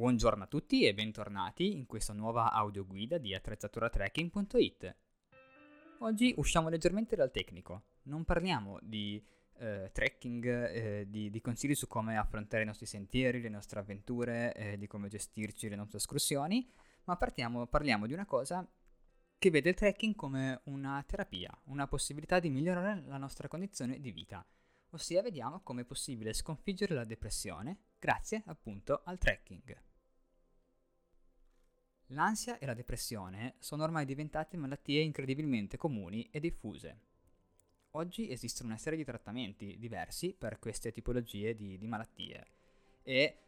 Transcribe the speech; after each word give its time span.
Buongiorno 0.00 0.44
a 0.44 0.46
tutti 0.46 0.86
e 0.86 0.94
bentornati 0.94 1.76
in 1.76 1.84
questa 1.84 2.14
nuova 2.14 2.52
audioguida 2.52 3.18
di 3.18 3.34
attrezzaturatrekking.it. 3.34 4.96
Oggi 5.98 6.32
usciamo 6.38 6.70
leggermente 6.70 7.16
dal 7.16 7.30
tecnico, 7.30 7.82
non 8.04 8.24
parliamo 8.24 8.78
di 8.80 9.22
eh, 9.58 9.90
trekking, 9.92 10.46
eh, 10.46 11.06
di, 11.06 11.28
di, 11.28 11.40
consigli 11.42 11.74
su 11.74 11.86
come 11.86 12.16
affrontare 12.16 12.62
i 12.62 12.66
nostri 12.66 12.86
sentieri, 12.86 13.42
le 13.42 13.50
nostre 13.50 13.80
avventure, 13.80 14.54
eh, 14.54 14.78
di 14.78 14.86
come 14.86 15.08
gestirci 15.08 15.68
le 15.68 15.76
nostre 15.76 15.98
escursioni, 15.98 16.66
ma 17.04 17.18
partiamo, 17.18 17.66
parliamo 17.66 18.06
di 18.06 18.14
una 18.14 18.24
cosa 18.24 18.66
che 19.36 19.50
vede 19.50 19.68
il 19.68 19.74
trekking 19.74 20.14
come 20.14 20.62
una 20.64 21.04
terapia, 21.06 21.54
una 21.64 21.86
possibilità 21.86 22.40
di 22.40 22.48
migliorare 22.48 23.02
la 23.04 23.18
nostra 23.18 23.48
condizione 23.48 24.00
di 24.00 24.12
vita, 24.12 24.42
ossia 24.92 25.20
vediamo 25.20 25.60
come 25.60 25.82
è 25.82 25.84
possibile 25.84 26.32
sconfiggere 26.32 26.94
la 26.94 27.04
depressione 27.04 27.80
grazie 27.98 28.42
appunto 28.46 29.02
al 29.04 29.18
trekking. 29.18 29.88
L'ansia 32.12 32.58
e 32.58 32.66
la 32.66 32.74
depressione 32.74 33.54
sono 33.60 33.84
ormai 33.84 34.04
diventate 34.04 34.56
malattie 34.56 35.00
incredibilmente 35.00 35.76
comuni 35.76 36.28
e 36.32 36.40
diffuse. 36.40 36.98
Oggi 37.92 38.30
esistono 38.30 38.70
una 38.70 38.78
serie 38.78 38.98
di 38.98 39.04
trattamenti 39.04 39.78
diversi 39.78 40.34
per 40.36 40.58
queste 40.58 40.90
tipologie 40.90 41.54
di, 41.54 41.78
di 41.78 41.86
malattie 41.86 42.46
e 43.02 43.38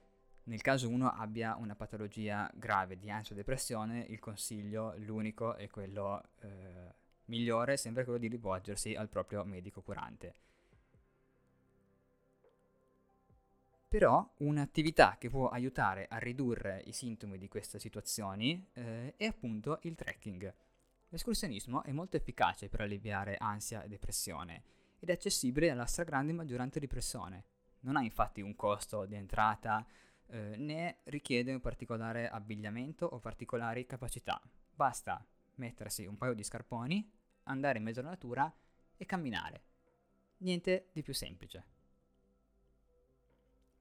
nel 0.45 0.61
caso 0.61 0.89
uno 0.89 1.11
abbia 1.11 1.57
una 1.57 1.75
patologia 1.75 2.49
grave 2.55 2.99
di 2.99 3.11
ansia 3.11 3.35
o 3.35 3.39
depressione, 3.39 4.07
il 4.09 4.21
consiglio, 4.21 4.95
l'unico 4.99 5.57
e 5.57 5.69
quello 5.69 6.23
eh, 6.41 6.95
migliore 7.27 7.73
è 7.73 7.77
sempre 7.77 8.05
quello 8.05 8.19
di 8.19 8.29
rivolgersi 8.29 8.95
al 8.95 9.09
proprio 9.09 9.45
medico 9.45 9.83
curante. 9.83 10.35
Però 13.93 14.27
un'attività 14.39 15.19
che 15.19 15.29
può 15.29 15.51
aiutare 15.51 16.07
a 16.09 16.17
ridurre 16.17 16.83
i 16.87 16.93
sintomi 16.93 17.37
di 17.37 17.47
queste 17.47 17.79
situazioni 17.79 18.67
eh, 18.73 19.13
è 19.19 19.27
appunto 19.27 19.81
il 19.83 19.95
trekking. 19.95 20.55
L'escursionismo 21.11 21.83
è 21.83 21.93
molto 21.93 22.17
efficace 22.17 22.71
per 22.71 22.81
alleviare 22.81 23.37
ansia 23.37 23.83
e 23.83 23.89
depressione 23.89 24.63
ed 24.99 25.11
è 25.11 25.13
accessibile 25.13 25.69
alla 25.69 25.85
stragrande 25.85 26.33
maggioranza 26.33 26.79
di 26.79 26.87
persone. 26.87 27.45
Non 27.81 27.97
ha 27.97 28.03
infatti 28.03 28.41
un 28.41 28.57
costo 28.57 29.05
di 29.05 29.15
entrata 29.15 29.87
eh, 30.29 30.57
né 30.57 31.01
richiede 31.05 31.53
un 31.53 31.61
particolare 31.61 32.31
abbigliamento 32.31 33.05
o 33.05 33.19
particolari 33.19 33.85
capacità. 33.85 34.41
Basta 34.75 35.23
mettersi 35.57 36.07
un 36.07 36.17
paio 36.17 36.33
di 36.33 36.43
scarponi, 36.43 37.13
andare 37.43 37.77
in 37.77 37.85
mezzo 37.85 38.01
alla 38.01 38.09
natura 38.09 38.51
e 38.97 39.05
camminare. 39.05 39.65
Niente 40.39 40.89
di 40.95 41.03
più 41.03 41.13
semplice. 41.13 41.72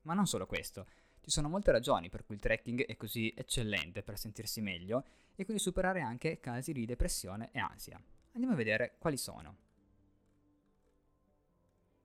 Ma 0.04 0.14
non 0.14 0.26
solo 0.26 0.46
questo, 0.46 0.88
ci 1.22 1.30
sono 1.30 1.50
molte 1.50 1.72
ragioni 1.72 2.10
per 2.10 2.26
cui 2.26 2.36
il 2.36 2.42
trekking 2.42 2.86
è 2.86 2.98
così 2.98 3.34
eccellente 3.36 4.02
per 4.02 4.18
sentirsi 4.18 4.62
meglio 4.62 5.04
e 5.36 5.46
quindi 5.46 5.62
superare 5.62 6.02
anche 6.02 6.40
casi 6.40 6.74
di 6.74 6.86
depressione 6.86 7.50
e 7.52 7.60
ansia. 7.60 8.02
Andiamo 8.34 8.54
a 8.54 8.58
vedere 8.58 8.96
quali 8.98 9.18
sono. 9.18 9.58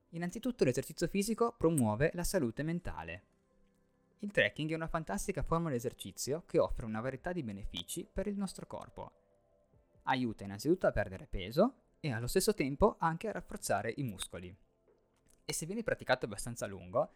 Innanzitutto 0.09 0.63
l'esercizio 0.63 1.07
fisico 1.07 1.53
promuove 1.57 2.11
la 2.13 2.23
salute 2.23 2.63
mentale. 2.63 3.23
Il 4.19 4.31
trekking 4.31 4.71
è 4.71 4.75
una 4.75 4.87
fantastica 4.87 5.43
forma 5.43 5.69
di 5.69 5.75
esercizio 5.75 6.43
che 6.45 6.59
offre 6.59 6.85
una 6.85 7.01
varietà 7.01 7.33
di 7.33 7.43
benefici 7.43 8.07
per 8.11 8.27
il 8.27 8.37
nostro 8.37 8.65
corpo. 8.65 9.11
Aiuta 10.03 10.43
innanzitutto 10.43 10.87
a 10.87 10.91
perdere 10.91 11.27
peso 11.27 11.73
e 11.99 12.11
allo 12.11 12.27
stesso 12.27 12.53
tempo 12.53 12.95
anche 12.99 13.27
a 13.27 13.31
rafforzare 13.31 13.93
i 13.97 14.03
muscoli. 14.03 14.55
E 15.45 15.53
se 15.53 15.65
viene 15.65 15.83
praticato 15.83 16.25
abbastanza 16.25 16.65
a 16.65 16.67
lungo, 16.67 17.11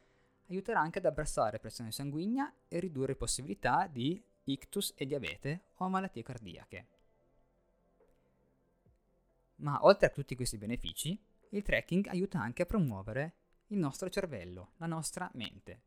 aiuterà 0.52 0.80
anche 0.80 1.00
ad 1.00 1.06
abbassare 1.06 1.60
pressione 1.60 1.92
sanguigna 1.92 2.54
e 2.68 2.80
ridurre 2.80 3.16
possibilità 3.16 3.88
di 3.88 4.22
ictus 4.44 4.94
e 4.96 5.06
diabete 5.06 5.70
o 5.76 5.88
malattie 5.88 6.24
cardiache. 6.24 6.88
Ma 9.58 9.84
oltre 9.86 10.08
a 10.08 10.10
tutti 10.10 10.36
questi 10.36 10.58
benefici, 10.58 11.18
il 11.50 11.62
trekking 11.62 12.08
aiuta 12.08 12.40
anche 12.40 12.64
a 12.64 12.66
promuovere 12.66 13.36
il 13.68 13.78
nostro 13.78 14.10
cervello, 14.10 14.74
la 14.78 14.88
nostra 14.88 15.30
mente. 15.36 15.84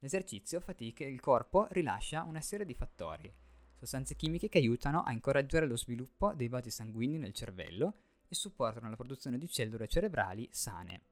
L'esercizio 0.00 0.60
fa 0.60 0.74
sì 0.76 0.92
che 0.92 1.04
il 1.04 1.20
corpo 1.20 1.66
rilascia 1.70 2.22
una 2.22 2.40
serie 2.40 2.64
di 2.64 2.74
fattori, 2.74 3.32
sostanze 3.74 4.14
chimiche 4.14 4.48
che 4.48 4.58
aiutano 4.58 5.02
a 5.02 5.12
incoraggiare 5.12 5.66
lo 5.66 5.76
sviluppo 5.76 6.32
dei 6.34 6.48
vasi 6.48 6.70
sanguigni 6.70 7.18
nel 7.18 7.34
cervello 7.34 8.06
e 8.28 8.34
supportano 8.34 8.90
la 8.90 8.96
produzione 8.96 9.38
di 9.38 9.48
cellule 9.48 9.88
cerebrali 9.88 10.48
sane. 10.52 11.02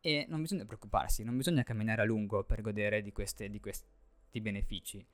E 0.00 0.26
non 0.28 0.40
bisogna 0.40 0.64
preoccuparsi, 0.64 1.22
non 1.22 1.36
bisogna 1.36 1.62
camminare 1.62 2.02
a 2.02 2.04
lungo 2.04 2.44
per 2.44 2.60
godere 2.60 3.02
di, 3.02 3.12
queste, 3.12 3.48
di 3.48 3.60
questi 3.60 4.40
benefici. 4.40 5.04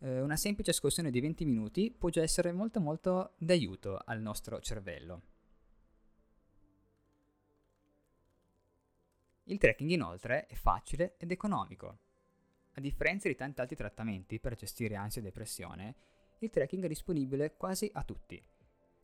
Eh, 0.00 0.20
una 0.20 0.36
semplice 0.36 0.70
escursione 0.70 1.10
di 1.10 1.20
20 1.20 1.44
minuti 1.44 1.90
può 1.90 2.08
già 2.08 2.22
essere 2.22 2.52
molto 2.52 2.80
molto 2.80 3.34
d'aiuto 3.38 4.00
al 4.04 4.20
nostro 4.20 4.60
cervello. 4.60 5.22
Il 9.44 9.58
trekking 9.58 9.90
inoltre 9.90 10.46
è 10.46 10.54
facile 10.54 11.16
ed 11.16 11.32
economico. 11.32 11.98
A 12.74 12.80
differenza 12.80 13.28
di 13.28 13.34
tanti 13.34 13.60
altri 13.60 13.76
trattamenti 13.76 14.38
per 14.38 14.54
gestire 14.54 14.94
ansia 14.94 15.20
e 15.20 15.24
depressione, 15.24 15.94
il 16.40 16.50
trekking 16.50 16.84
è 16.84 16.88
disponibile 16.88 17.56
quasi 17.56 17.90
a 17.92 18.04
tutti 18.04 18.40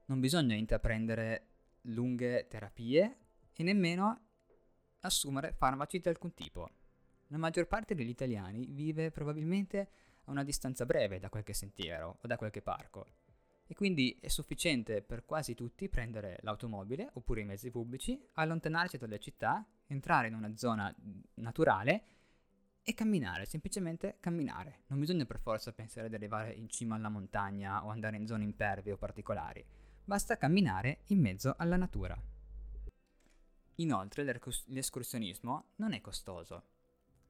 non 0.07 0.21
bisogna 0.21 0.55
intraprendere 0.55 1.49
lunghe 1.83 2.47
terapie 2.49 3.19
e 3.53 3.63
nemmeno 3.63 4.21
assumere 5.01 5.53
farmaci 5.53 5.99
di 6.01 6.09
alcun 6.09 6.35
tipo. 6.35 6.71
La 7.29 7.39
maggior 7.39 7.67
parte 7.67 7.95
degli 7.95 8.09
italiani 8.09 8.67
vive 8.67 9.11
probabilmente 9.11 9.89
a 10.25 10.31
una 10.31 10.45
distanza 10.45 10.87
breve 10.87 11.19
da 11.19 11.29
qualche 11.29 11.53
sentiero 11.53 12.19
o 12.21 12.27
da 12.27 12.37
qualche 12.37 12.63
parco 12.63 13.07
e 13.67 13.75
quindi 13.75 14.19
è 14.21 14.29
sufficiente 14.29 15.03
per 15.03 15.25
quasi 15.25 15.55
tutti 15.55 15.89
prendere 15.89 16.39
l'automobile 16.43 17.11
oppure 17.15 17.41
i 17.41 17.45
mezzi 17.45 17.71
pubblici, 17.71 18.23
allontanarsi 18.35 18.99
dalle 18.99 19.19
città, 19.19 19.67
entrare 19.87 20.29
in 20.29 20.35
una 20.35 20.55
zona 20.55 20.95
naturale 21.37 22.05
e 22.83 22.93
camminare, 22.93 23.47
semplicemente 23.47 24.19
camminare. 24.21 24.83
Non 24.89 25.01
bisogna 25.01 25.25
per 25.25 25.41
forza 25.41 25.73
pensare 25.73 26.11
di 26.11 26.15
arrivare 26.15 26.53
in 26.53 26.69
cima 26.69 26.97
alla 26.97 27.09
montagna 27.09 27.83
o 27.85 27.89
andare 27.89 28.17
in 28.17 28.27
zone 28.27 28.45
impervie 28.45 28.93
o 28.93 28.99
particolari 28.99 29.65
basta 30.05 30.37
camminare 30.37 31.01
in 31.07 31.21
mezzo 31.21 31.55
alla 31.57 31.77
natura. 31.77 32.21
Inoltre 33.77 34.23
l'escursionismo 34.67 35.71
non 35.77 35.93
è 35.93 36.01
costoso. 36.01 36.65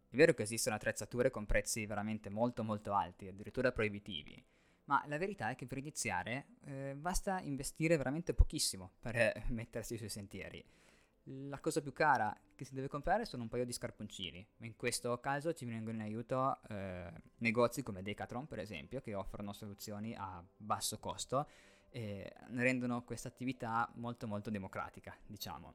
È 0.08 0.16
vero 0.16 0.34
che 0.34 0.42
esistono 0.42 0.76
attrezzature 0.76 1.30
con 1.30 1.46
prezzi 1.46 1.86
veramente 1.86 2.28
molto 2.28 2.62
molto 2.62 2.92
alti, 2.92 3.28
addirittura 3.28 3.72
proibitivi, 3.72 4.44
ma 4.84 5.02
la 5.06 5.18
verità 5.18 5.50
è 5.50 5.56
che 5.56 5.66
per 5.66 5.78
iniziare 5.78 6.46
eh, 6.64 6.94
basta 6.96 7.40
investire 7.40 7.96
veramente 7.96 8.34
pochissimo 8.34 8.92
per 9.00 9.16
eh, 9.16 9.44
mettersi 9.48 9.96
sui 9.96 10.08
sentieri. 10.08 10.64
La 11.28 11.58
cosa 11.58 11.80
più 11.80 11.94
cara 11.94 12.36
che 12.54 12.66
si 12.66 12.74
deve 12.74 12.88
comprare 12.88 13.24
sono 13.24 13.44
un 13.44 13.48
paio 13.48 13.64
di 13.64 13.72
scarponcini. 13.72 14.46
In 14.58 14.76
questo 14.76 15.18
caso 15.20 15.54
ci 15.54 15.64
vengono 15.64 15.96
in 15.96 16.02
aiuto 16.02 16.60
eh, 16.68 17.10
negozi 17.38 17.82
come 17.82 18.02
Decathlon, 18.02 18.46
per 18.46 18.58
esempio, 18.58 19.00
che 19.00 19.14
offrono 19.14 19.54
soluzioni 19.54 20.14
a 20.14 20.44
basso 20.58 20.98
costo 20.98 21.48
e 21.94 22.32
rendono 22.54 23.04
questa 23.04 23.28
attività 23.28 23.88
molto 23.94 24.26
molto 24.26 24.50
democratica, 24.50 25.16
diciamo. 25.24 25.74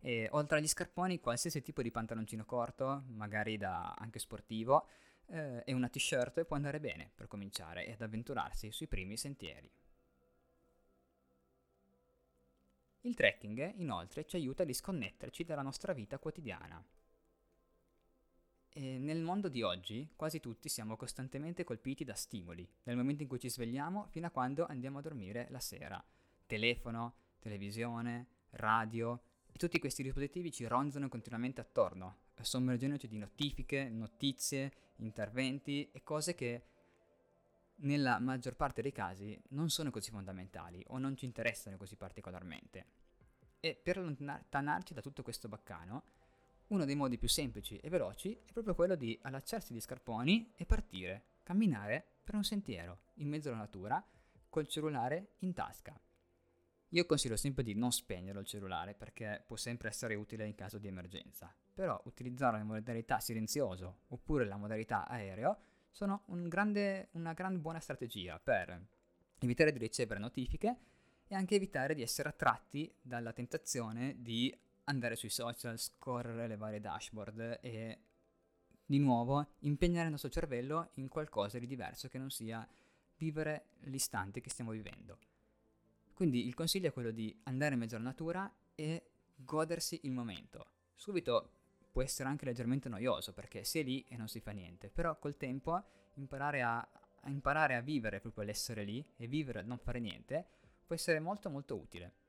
E 0.00 0.26
oltre 0.32 0.58
agli 0.58 0.66
scarponi, 0.66 1.20
qualsiasi 1.20 1.62
tipo 1.62 1.82
di 1.82 1.92
pantaloncino 1.92 2.44
corto, 2.44 3.04
magari 3.10 3.56
da 3.58 3.94
anche 3.96 4.18
sportivo, 4.18 4.88
eh, 5.26 5.62
e 5.64 5.72
una 5.72 5.88
t-shirt 5.88 6.42
può 6.46 6.56
andare 6.56 6.80
bene 6.80 7.12
per 7.14 7.28
cominciare 7.28 7.86
ed 7.86 8.02
avventurarsi 8.02 8.72
sui 8.72 8.88
primi 8.88 9.16
sentieri. 9.16 9.70
Il 13.02 13.14
trekking, 13.14 13.74
inoltre, 13.76 14.26
ci 14.26 14.34
aiuta 14.34 14.64
a 14.64 14.66
disconnetterci 14.66 15.44
dalla 15.44 15.62
nostra 15.62 15.92
vita 15.92 16.18
quotidiana. 16.18 16.84
E 18.74 18.98
nel 18.98 19.20
mondo 19.20 19.48
di 19.48 19.60
oggi 19.60 20.08
quasi 20.16 20.40
tutti 20.40 20.70
siamo 20.70 20.96
costantemente 20.96 21.62
colpiti 21.62 22.04
da 22.04 22.14
stimoli, 22.14 22.66
dal 22.82 22.96
momento 22.96 23.22
in 23.22 23.28
cui 23.28 23.38
ci 23.38 23.50
svegliamo 23.50 24.06
fino 24.08 24.26
a 24.26 24.30
quando 24.30 24.64
andiamo 24.64 24.98
a 24.98 25.02
dormire 25.02 25.46
la 25.50 25.60
sera. 25.60 26.02
Telefono, 26.46 27.14
televisione, 27.38 28.28
radio 28.52 29.20
e 29.52 29.58
tutti 29.58 29.78
questi 29.78 30.02
dispositivi 30.02 30.50
ci 30.50 30.66
ronzano 30.66 31.10
continuamente 31.10 31.60
attorno, 31.60 32.20
sommergendoci 32.40 33.08
di 33.08 33.18
notifiche, 33.18 33.90
notizie, 33.90 34.72
interventi 34.96 35.90
e 35.92 36.02
cose 36.02 36.34
che 36.34 36.64
nella 37.82 38.18
maggior 38.20 38.56
parte 38.56 38.80
dei 38.80 38.92
casi 38.92 39.38
non 39.50 39.68
sono 39.68 39.90
così 39.90 40.10
fondamentali 40.10 40.82
o 40.88 40.98
non 40.98 41.14
ci 41.14 41.26
interessano 41.26 41.76
così 41.76 41.96
particolarmente. 41.96 42.86
E 43.60 43.74
per 43.74 43.98
allontanarci 43.98 44.94
da 44.94 45.02
tutto 45.02 45.22
questo 45.22 45.48
baccano, 45.48 46.04
uno 46.72 46.86
dei 46.86 46.96
modi 46.96 47.18
più 47.18 47.28
semplici 47.28 47.76
e 47.76 47.90
veloci 47.90 48.32
è 48.46 48.50
proprio 48.50 48.74
quello 48.74 48.94
di 48.94 49.18
allacciarsi 49.22 49.74
gli 49.74 49.80
scarponi 49.80 50.52
e 50.56 50.64
partire, 50.64 51.24
camminare 51.42 52.02
per 52.24 52.34
un 52.34 52.44
sentiero 52.44 53.00
in 53.16 53.28
mezzo 53.28 53.50
alla 53.50 53.58
natura 53.58 54.02
col 54.48 54.66
cellulare 54.66 55.34
in 55.40 55.52
tasca. 55.52 55.98
Io 56.88 57.06
consiglio 57.06 57.36
sempre 57.36 57.62
di 57.62 57.74
non 57.74 57.92
spegnere 57.92 58.38
il 58.40 58.46
cellulare 58.46 58.94
perché 58.94 59.44
può 59.46 59.56
sempre 59.56 59.88
essere 59.88 60.14
utile 60.14 60.46
in 60.46 60.54
caso 60.54 60.78
di 60.78 60.88
emergenza, 60.88 61.54
però 61.74 62.00
utilizzare 62.04 62.58
la 62.58 62.64
modalità 62.64 63.20
silenzioso 63.20 64.00
oppure 64.08 64.46
la 64.46 64.56
modalità 64.56 65.06
aereo 65.06 65.58
sono 65.90 66.22
un 66.26 66.48
grande, 66.48 67.08
una 67.12 67.34
gran 67.34 67.60
buona 67.60 67.80
strategia 67.80 68.38
per 68.38 68.88
evitare 69.40 69.72
di 69.72 69.78
ricevere 69.78 70.20
notifiche 70.20 70.76
e 71.26 71.34
anche 71.34 71.54
evitare 71.54 71.94
di 71.94 72.02
essere 72.02 72.30
attratti 72.30 72.94
dalla 73.00 73.32
tentazione 73.32 74.16
di 74.18 74.54
andare 74.84 75.16
sui 75.16 75.28
social, 75.28 75.78
scorrere 75.78 76.46
le 76.46 76.56
varie 76.56 76.80
dashboard 76.80 77.58
e 77.60 77.98
di 78.84 78.98
nuovo 78.98 79.54
impegnare 79.60 80.04
il 80.04 80.10
nostro 80.10 80.30
cervello 80.30 80.90
in 80.94 81.08
qualcosa 81.08 81.58
di 81.58 81.66
diverso 81.66 82.08
che 82.08 82.18
non 82.18 82.30
sia 82.30 82.66
vivere 83.16 83.66
l'istante 83.84 84.40
che 84.40 84.50
stiamo 84.50 84.72
vivendo. 84.72 85.18
Quindi 86.12 86.46
il 86.46 86.54
consiglio 86.54 86.88
è 86.88 86.92
quello 86.92 87.10
di 87.10 87.34
andare 87.44 87.74
in 87.74 87.80
mezzo 87.80 87.96
alla 87.96 88.04
natura 88.06 88.52
e 88.74 89.10
godersi 89.34 90.00
il 90.02 90.12
momento. 90.12 90.66
Subito 90.94 91.50
può 91.90 92.02
essere 92.02 92.28
anche 92.28 92.44
leggermente 92.44 92.88
noioso 92.88 93.32
perché 93.32 93.64
si 93.64 93.78
è 93.78 93.82
lì 93.82 94.04
e 94.08 94.16
non 94.16 94.28
si 94.28 94.40
fa 94.40 94.50
niente, 94.50 94.88
però 94.88 95.18
col 95.18 95.36
tempo 95.36 95.82
imparare 96.14 96.62
a, 96.62 96.78
a 96.78 97.30
imparare 97.30 97.76
a 97.76 97.80
vivere 97.80 98.20
proprio 98.20 98.44
l'essere 98.44 98.84
lì 98.84 99.04
e 99.16 99.26
vivere 99.26 99.60
a 99.60 99.62
non 99.62 99.78
fare 99.78 100.00
niente 100.00 100.46
può 100.84 100.94
essere 100.94 101.20
molto 101.20 101.48
molto 101.48 101.76
utile 101.76 102.20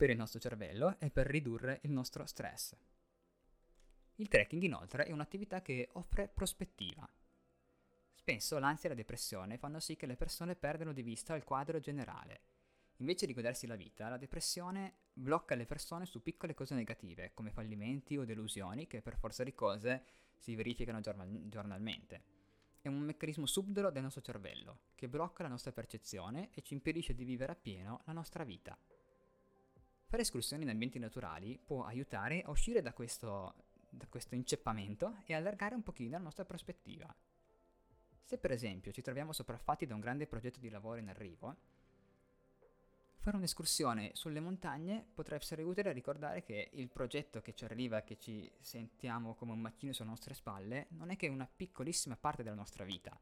per 0.00 0.08
il 0.08 0.16
nostro 0.16 0.40
cervello 0.40 0.98
e 0.98 1.10
per 1.10 1.26
ridurre 1.26 1.80
il 1.82 1.90
nostro 1.90 2.24
stress. 2.24 2.74
Il 4.14 4.28
trekking 4.28 4.62
inoltre 4.62 5.04
è 5.04 5.12
un'attività 5.12 5.60
che 5.60 5.90
offre 5.92 6.26
prospettiva. 6.26 7.06
Spesso 8.14 8.58
l'ansia 8.58 8.88
e 8.88 8.92
la 8.92 8.98
depressione 8.98 9.58
fanno 9.58 9.78
sì 9.78 9.96
che 9.96 10.06
le 10.06 10.16
persone 10.16 10.56
perdano 10.56 10.94
di 10.94 11.02
vista 11.02 11.34
il 11.34 11.44
quadro 11.44 11.80
generale. 11.80 12.40
Invece 13.00 13.26
di 13.26 13.34
godersi 13.34 13.66
la 13.66 13.76
vita, 13.76 14.08
la 14.08 14.16
depressione 14.16 15.00
blocca 15.12 15.54
le 15.54 15.66
persone 15.66 16.06
su 16.06 16.22
piccole 16.22 16.54
cose 16.54 16.74
negative, 16.74 17.32
come 17.34 17.50
fallimenti 17.50 18.16
o 18.16 18.24
delusioni 18.24 18.86
che 18.86 19.02
per 19.02 19.18
forza 19.18 19.44
di 19.44 19.52
cose 19.52 20.04
si 20.38 20.54
verificano 20.54 21.00
giornal- 21.00 21.46
giornalmente 21.46 22.38
è 22.82 22.88
un 22.88 23.00
meccanismo 23.00 23.44
subdolo 23.44 23.90
del 23.90 24.02
nostro 24.02 24.22
cervello, 24.22 24.84
che 24.94 25.06
blocca 25.08 25.42
la 25.42 25.50
nostra 25.50 25.72
percezione 25.72 26.48
e 26.54 26.62
ci 26.62 26.72
impedisce 26.72 27.14
di 27.14 27.24
vivere 27.24 27.52
appieno 27.52 28.00
la 28.06 28.12
nostra 28.12 28.42
vita. 28.42 28.78
Fare 30.10 30.22
escursioni 30.22 30.64
in 30.64 30.70
ambienti 30.70 30.98
naturali 30.98 31.56
può 31.64 31.84
aiutare 31.84 32.42
a 32.42 32.50
uscire 32.50 32.82
da 32.82 32.92
questo, 32.92 33.54
da 33.88 34.08
questo 34.08 34.34
inceppamento 34.34 35.18
e 35.24 35.34
allargare 35.34 35.76
un 35.76 35.84
pochino 35.84 36.10
la 36.10 36.18
nostra 36.18 36.44
prospettiva. 36.44 37.14
Se 38.24 38.36
per 38.36 38.50
esempio 38.50 38.90
ci 38.90 39.02
troviamo 39.02 39.32
sopraffatti 39.32 39.86
da 39.86 39.94
un 39.94 40.00
grande 40.00 40.26
progetto 40.26 40.58
di 40.58 40.68
lavoro 40.68 40.98
in 40.98 41.10
arrivo, 41.10 41.56
Fare 43.20 43.36
un'escursione 43.36 44.10
sulle 44.14 44.40
montagne 44.40 45.06
potrebbe 45.14 45.42
essere 45.42 45.62
utile 45.62 45.90
a 45.90 45.92
ricordare 45.92 46.42
che 46.42 46.70
il 46.72 46.88
progetto 46.88 47.40
che 47.40 47.54
ci 47.54 47.64
arriva, 47.64 48.02
che 48.02 48.18
ci 48.18 48.50
sentiamo 48.58 49.34
come 49.34 49.52
un 49.52 49.60
macchino 49.60 49.92
sulle 49.92 50.08
nostre 50.08 50.34
spalle, 50.34 50.86
non 50.92 51.10
è 51.10 51.16
che 51.16 51.28
una 51.28 51.46
piccolissima 51.46 52.16
parte 52.16 52.42
della 52.42 52.56
nostra 52.56 52.82
vita. 52.82 53.16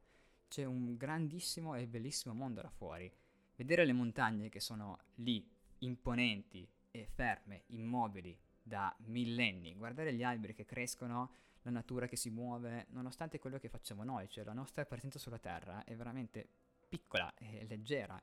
C'è 0.48 0.64
un 0.64 0.96
grandissimo 0.96 1.74
e 1.74 1.86
bellissimo 1.86 2.32
mondo 2.32 2.62
là 2.62 2.70
fuori. 2.70 3.12
Vedere 3.56 3.84
le 3.84 3.92
montagne 3.92 4.48
che 4.48 4.60
sono 4.60 5.00
lì, 5.16 5.46
imponenti 5.80 6.66
e 6.90 7.06
ferme, 7.06 7.64
immobili, 7.68 8.38
da 8.62 8.94
millenni, 9.06 9.74
guardare 9.74 10.12
gli 10.12 10.22
alberi 10.22 10.54
che 10.54 10.64
crescono, 10.64 11.32
la 11.62 11.70
natura 11.70 12.06
che 12.06 12.16
si 12.16 12.30
muove, 12.30 12.86
nonostante 12.90 13.38
quello 13.38 13.58
che 13.58 13.68
facciamo 13.68 14.04
noi, 14.04 14.28
cioè 14.28 14.44
la 14.44 14.52
nostra 14.52 14.84
presenza 14.84 15.18
sulla 15.18 15.38
Terra 15.38 15.84
è 15.84 15.96
veramente 15.96 16.48
piccola 16.88 17.32
e 17.34 17.66
leggera 17.66 18.20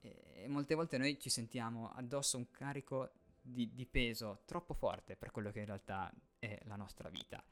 e 0.00 0.46
molte 0.48 0.74
volte 0.74 0.96
noi 0.96 1.18
ci 1.18 1.28
sentiamo 1.28 1.90
addosso 1.90 2.38
un 2.38 2.50
carico 2.50 3.12
di, 3.40 3.74
di, 3.74 3.86
peso 3.86 4.42
troppo 4.46 4.74
forte 4.74 5.16
per 5.16 5.30
quello 5.30 5.50
che 5.50 5.60
in 5.60 5.66
realtà 5.66 6.12
è 6.38 6.58
la 6.64 6.76
nostra 6.76 7.08
vita. 7.08 7.42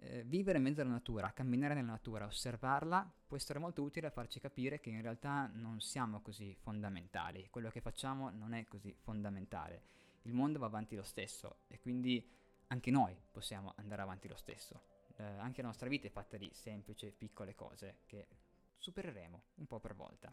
Eh, 0.00 0.22
vivere 0.24 0.58
in 0.58 0.64
mezzo 0.64 0.80
alla 0.80 0.90
natura, 0.90 1.32
camminare 1.32 1.74
nella 1.74 1.90
natura, 1.90 2.26
osservarla, 2.26 3.10
può 3.26 3.36
essere 3.36 3.58
molto 3.58 3.82
utile 3.82 4.06
a 4.06 4.10
farci 4.10 4.38
capire 4.38 4.78
che 4.78 4.90
in 4.90 5.02
realtà 5.02 5.50
non 5.52 5.80
siamo 5.80 6.20
così 6.20 6.54
fondamentali, 6.54 7.48
quello 7.50 7.68
che 7.70 7.80
facciamo 7.80 8.30
non 8.30 8.52
è 8.52 8.66
così 8.68 8.94
fondamentale. 8.94 9.82
Il 10.22 10.34
mondo 10.34 10.58
va 10.58 10.66
avanti 10.66 10.94
lo 10.94 11.02
stesso 11.02 11.60
e 11.66 11.80
quindi 11.80 12.24
anche 12.68 12.90
noi 12.90 13.16
possiamo 13.30 13.72
andare 13.76 14.02
avanti 14.02 14.28
lo 14.28 14.36
stesso. 14.36 14.82
Eh, 15.16 15.24
anche 15.24 15.62
la 15.62 15.68
nostra 15.68 15.88
vita 15.88 16.06
è 16.06 16.10
fatta 16.10 16.36
di 16.36 16.48
semplici, 16.52 17.12
piccole 17.16 17.56
cose 17.56 17.98
che 18.06 18.28
supereremo 18.76 19.42
un 19.56 19.66
po' 19.66 19.80
per 19.80 19.96
volta. 19.96 20.32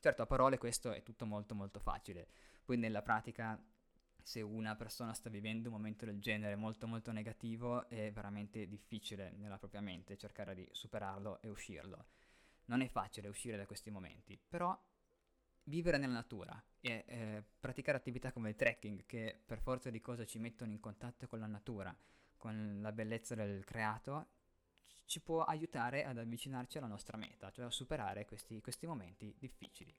Certo, 0.00 0.22
a 0.22 0.26
parole 0.26 0.58
questo 0.58 0.92
è 0.92 1.02
tutto 1.02 1.26
molto 1.26 1.54
molto 1.54 1.78
facile, 1.78 2.26
poi 2.64 2.76
nella 2.76 3.02
pratica 3.02 3.62
se 4.30 4.42
una 4.42 4.76
persona 4.76 5.12
sta 5.12 5.28
vivendo 5.28 5.70
un 5.70 5.74
momento 5.74 6.04
del 6.04 6.20
genere 6.20 6.54
molto 6.54 6.86
molto 6.86 7.10
negativo 7.10 7.88
è 7.88 8.12
veramente 8.12 8.68
difficile 8.68 9.32
nella 9.32 9.58
propria 9.58 9.80
mente 9.80 10.16
cercare 10.16 10.54
di 10.54 10.68
superarlo 10.70 11.42
e 11.42 11.48
uscirlo. 11.48 12.06
Non 12.66 12.80
è 12.80 12.86
facile 12.86 13.26
uscire 13.26 13.56
da 13.56 13.66
questi 13.66 13.90
momenti, 13.90 14.38
però 14.48 14.80
vivere 15.64 15.98
nella 15.98 16.12
natura 16.12 16.62
e 16.78 17.04
eh, 17.08 17.44
praticare 17.58 17.98
attività 17.98 18.30
come 18.30 18.50
il 18.50 18.54
trekking 18.54 19.04
che 19.04 19.36
per 19.44 19.58
forza 19.58 19.90
di 19.90 20.00
cose 20.00 20.28
ci 20.28 20.38
mettono 20.38 20.70
in 20.70 20.78
contatto 20.78 21.26
con 21.26 21.40
la 21.40 21.48
natura, 21.48 21.92
con 22.36 22.78
la 22.80 22.92
bellezza 22.92 23.34
del 23.34 23.64
creato, 23.64 24.28
ci 25.06 25.20
può 25.20 25.42
aiutare 25.42 26.04
ad 26.04 26.18
avvicinarci 26.18 26.78
alla 26.78 26.86
nostra 26.86 27.16
meta, 27.16 27.50
cioè 27.50 27.64
a 27.64 27.70
superare 27.70 28.26
questi, 28.26 28.60
questi 28.60 28.86
momenti 28.86 29.34
difficili. 29.36 29.92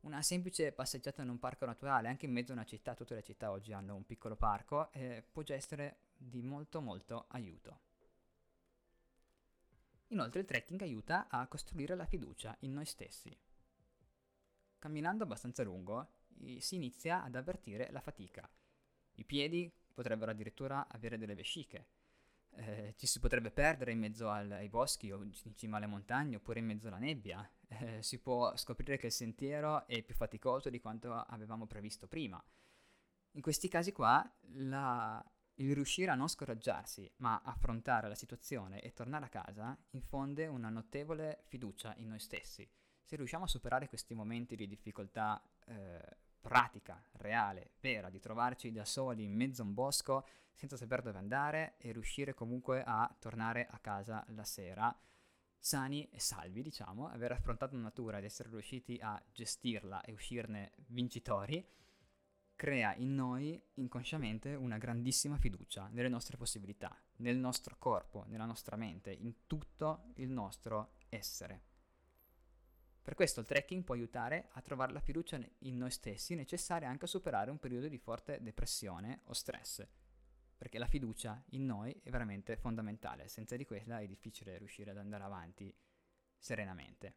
Una 0.00 0.22
semplice 0.22 0.72
passeggiata 0.72 1.22
in 1.22 1.28
un 1.28 1.38
parco 1.38 1.66
naturale, 1.66 2.08
anche 2.08 2.26
in 2.26 2.32
mezzo 2.32 2.52
a 2.52 2.54
una 2.54 2.64
città, 2.64 2.94
tutte 2.94 3.14
le 3.14 3.22
città 3.22 3.50
oggi 3.50 3.72
hanno 3.72 3.94
un 3.94 4.06
piccolo 4.06 4.34
parco, 4.34 4.90
eh, 4.92 5.22
può 5.30 5.42
già 5.42 5.54
essere 5.54 5.98
di 6.16 6.42
molto 6.42 6.80
molto 6.80 7.26
aiuto. 7.28 7.80
Inoltre 10.08 10.40
il 10.40 10.46
trekking 10.46 10.80
aiuta 10.80 11.28
a 11.28 11.46
costruire 11.46 11.94
la 11.94 12.06
fiducia 12.06 12.56
in 12.60 12.72
noi 12.72 12.86
stessi. 12.86 13.36
Camminando 14.78 15.24
abbastanza 15.24 15.62
lungo 15.62 16.08
si 16.58 16.76
inizia 16.76 17.22
ad 17.22 17.34
avvertire 17.34 17.90
la 17.90 18.00
fatica. 18.00 18.48
I 19.16 19.24
piedi 19.24 19.70
potrebbero 19.92 20.30
addirittura 20.30 20.88
avere 20.88 21.18
delle 21.18 21.34
vesciche, 21.34 21.86
eh, 22.52 22.94
ci 22.96 23.06
si 23.06 23.20
potrebbe 23.20 23.50
perdere 23.50 23.92
in 23.92 23.98
mezzo 23.98 24.28
al, 24.28 24.50
ai 24.50 24.68
boschi 24.68 25.12
o 25.12 25.22
in 25.22 25.32
cima 25.54 25.76
alle 25.76 25.86
montagne 25.86 26.36
oppure 26.36 26.58
in 26.58 26.66
mezzo 26.66 26.88
alla 26.88 26.98
nebbia. 26.98 27.48
Eh, 27.72 28.02
si 28.02 28.18
può 28.18 28.56
scoprire 28.56 28.96
che 28.96 29.06
il 29.06 29.12
sentiero 29.12 29.86
è 29.86 30.02
più 30.02 30.14
faticoso 30.14 30.70
di 30.70 30.80
quanto 30.80 31.14
avevamo 31.14 31.66
previsto 31.66 32.08
prima. 32.08 32.42
In 33.34 33.42
questi 33.42 33.68
casi 33.68 33.92
qua 33.92 34.28
la, 34.54 35.24
il 35.54 35.72
riuscire 35.72 36.10
a 36.10 36.16
non 36.16 36.28
scoraggiarsi, 36.28 37.08
ma 37.18 37.40
affrontare 37.44 38.08
la 38.08 38.16
situazione 38.16 38.80
e 38.80 38.92
tornare 38.92 39.26
a 39.26 39.28
casa 39.28 39.78
infonde 39.90 40.48
una 40.48 40.68
notevole 40.68 41.44
fiducia 41.44 41.94
in 41.98 42.08
noi 42.08 42.18
stessi. 42.18 42.68
Se 43.04 43.14
riusciamo 43.14 43.44
a 43.44 43.48
superare 43.48 43.88
questi 43.88 44.14
momenti 44.14 44.56
di 44.56 44.66
difficoltà 44.66 45.40
eh, 45.66 46.16
pratica, 46.40 47.04
reale, 47.12 47.74
vera, 47.80 48.10
di 48.10 48.18
trovarci 48.18 48.72
da 48.72 48.84
soli 48.84 49.22
in 49.22 49.34
mezzo 49.34 49.62
a 49.62 49.66
un 49.66 49.74
bosco 49.74 50.26
senza 50.52 50.76
sapere 50.76 51.02
dove 51.02 51.18
andare 51.18 51.74
e 51.78 51.92
riuscire 51.92 52.34
comunque 52.34 52.82
a 52.84 53.14
tornare 53.18 53.66
a 53.70 53.78
casa 53.78 54.24
la 54.30 54.44
sera 54.44 54.94
sani 55.60 56.08
e 56.10 56.18
salvi, 56.18 56.62
diciamo, 56.62 57.08
aver 57.08 57.32
affrontato 57.32 57.76
la 57.76 57.82
natura 57.82 58.18
ed 58.18 58.24
essere 58.24 58.48
riusciti 58.48 58.98
a 59.00 59.22
gestirla 59.30 60.00
e 60.00 60.12
uscirne 60.12 60.72
vincitori, 60.88 61.64
crea 62.56 62.94
in 62.96 63.14
noi 63.14 63.62
inconsciamente 63.74 64.54
una 64.54 64.78
grandissima 64.78 65.36
fiducia 65.36 65.88
nelle 65.92 66.08
nostre 66.08 66.36
possibilità, 66.36 66.98
nel 67.16 67.36
nostro 67.36 67.76
corpo, 67.78 68.24
nella 68.26 68.46
nostra 68.46 68.76
mente, 68.76 69.12
in 69.12 69.46
tutto 69.46 70.12
il 70.16 70.30
nostro 70.30 70.96
essere. 71.08 71.68
Per 73.02 73.14
questo 73.14 73.40
il 73.40 73.46
trekking 73.46 73.82
può 73.82 73.94
aiutare 73.94 74.48
a 74.52 74.60
trovare 74.60 74.92
la 74.92 75.00
fiducia 75.00 75.38
in 75.60 75.76
noi 75.76 75.90
stessi 75.90 76.34
necessaria 76.34 76.88
anche 76.88 77.06
a 77.06 77.08
superare 77.08 77.50
un 77.50 77.58
periodo 77.58 77.88
di 77.88 77.98
forte 77.98 78.42
depressione 78.42 79.22
o 79.24 79.32
stress, 79.32 79.86
perché 80.60 80.76
la 80.76 80.86
fiducia 80.86 81.42
in 81.52 81.64
noi 81.64 81.98
è 82.04 82.10
veramente 82.10 82.54
fondamentale, 82.54 83.28
senza 83.28 83.56
di 83.56 83.64
quella 83.64 84.00
è 84.00 84.06
difficile 84.06 84.58
riuscire 84.58 84.90
ad 84.90 84.98
andare 84.98 85.24
avanti 85.24 85.74
serenamente. 86.36 87.14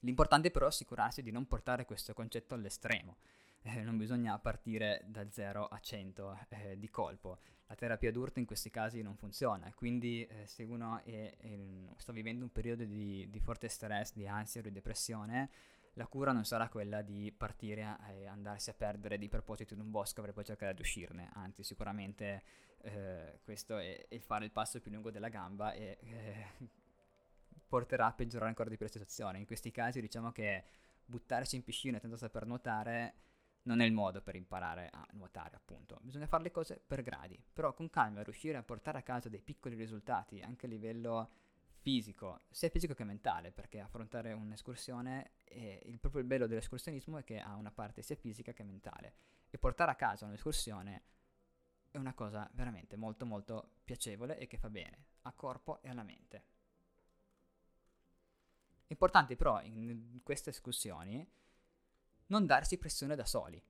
L'importante 0.00 0.50
però 0.50 0.66
è 0.66 0.68
assicurarsi 0.68 1.22
di 1.22 1.30
non 1.30 1.46
portare 1.46 1.86
questo 1.86 2.12
concetto 2.12 2.52
all'estremo, 2.52 3.16
eh, 3.62 3.80
non 3.80 3.96
bisogna 3.96 4.38
partire 4.38 5.02
da 5.06 5.26
0 5.30 5.66
a 5.66 5.80
100 5.80 6.46
eh, 6.50 6.78
di 6.78 6.90
colpo. 6.90 7.38
La 7.68 7.74
terapia 7.74 8.12
d'urto 8.12 8.38
in 8.38 8.44
questi 8.44 8.68
casi 8.68 9.00
non 9.00 9.16
funziona, 9.16 9.72
quindi 9.72 10.26
eh, 10.26 10.46
se 10.46 10.64
uno 10.64 11.02
è, 11.04 11.34
è, 11.38 11.58
sta 11.96 12.12
vivendo 12.12 12.44
un 12.44 12.52
periodo 12.52 12.84
di, 12.84 13.26
di, 13.30 13.40
forte 13.40 13.68
stress, 13.68 14.12
di 14.12 14.28
ansia 14.28 14.60
o 14.60 14.62
di 14.64 14.70
depressione, 14.70 15.48
la 15.94 16.06
cura 16.06 16.32
non 16.32 16.44
sarà 16.44 16.68
quella 16.68 17.02
di 17.02 17.32
partire 17.36 17.96
e 18.10 18.26
andarsi 18.26 18.70
a 18.70 18.74
perdere 18.74 19.18
di 19.18 19.28
proposito 19.28 19.74
in 19.74 19.80
un 19.80 19.90
bosco 19.90 20.22
per 20.22 20.32
poi 20.32 20.44
cercare 20.44 20.74
di 20.74 20.80
uscirne, 20.80 21.30
anzi 21.34 21.62
sicuramente 21.62 22.42
eh, 22.82 23.40
questo 23.42 23.78
è, 23.78 24.06
è 24.08 24.18
fare 24.18 24.44
il 24.44 24.50
passo 24.50 24.80
più 24.80 24.90
lungo 24.90 25.10
della 25.10 25.28
gamba 25.28 25.72
e 25.72 25.98
eh, 26.00 26.46
porterà 27.66 28.06
a 28.06 28.12
peggiorare 28.12 28.48
ancora 28.50 28.68
di 28.68 28.76
più 28.76 28.86
la 28.86 28.92
situazione. 28.92 29.38
In 29.38 29.46
questi 29.46 29.70
casi 29.70 30.00
diciamo 30.00 30.32
che 30.32 30.64
buttarsi 31.04 31.56
in 31.56 31.64
piscina 31.64 31.98
senza 31.98 32.16
saper 32.16 32.46
nuotare 32.46 33.14
non 33.62 33.80
è 33.80 33.84
il 33.84 33.92
modo 33.92 34.20
per 34.20 34.34
imparare 34.36 34.90
a 34.92 35.06
nuotare, 35.12 35.56
appunto. 35.56 35.98
Bisogna 36.02 36.26
fare 36.26 36.42
le 36.42 36.50
cose 36.50 36.82
per 36.86 37.02
gradi, 37.02 37.42
però 37.52 37.72
con 37.72 37.88
calma 37.88 38.22
riuscire 38.22 38.58
a 38.58 38.62
portare 38.62 38.98
a 38.98 39.02
casa 39.02 39.28
dei 39.28 39.40
piccoli 39.40 39.74
risultati 39.74 40.40
anche 40.40 40.66
a 40.66 40.68
livello 40.68 41.30
fisico, 41.84 42.44
sia 42.48 42.70
fisico 42.70 42.94
che 42.94 43.04
mentale, 43.04 43.52
perché 43.52 43.78
affrontare 43.78 44.32
un'escursione, 44.32 45.32
è, 45.44 45.80
il, 45.84 45.98
proprio 45.98 46.24
bello 46.24 46.46
dell'escursionismo 46.46 47.18
è 47.18 47.24
che 47.24 47.38
ha 47.38 47.56
una 47.56 47.70
parte 47.70 48.00
sia 48.00 48.16
fisica 48.16 48.54
che 48.54 48.64
mentale. 48.64 49.14
E 49.50 49.58
portare 49.58 49.90
a 49.90 49.94
casa 49.94 50.24
un'escursione 50.24 51.02
è 51.90 51.98
una 51.98 52.14
cosa 52.14 52.48
veramente 52.54 52.96
molto 52.96 53.26
molto 53.26 53.72
piacevole 53.84 54.38
e 54.38 54.46
che 54.46 54.56
fa 54.56 54.70
bene 54.70 55.04
a 55.22 55.32
corpo 55.32 55.82
e 55.82 55.90
alla 55.90 56.02
mente. 56.02 56.44
Importante 58.86 59.36
però 59.36 59.60
in 59.62 60.20
queste 60.22 60.50
escursioni 60.50 61.26
non 62.28 62.46
darsi 62.46 62.78
pressione 62.78 63.14
da 63.14 63.26
soli. 63.26 63.62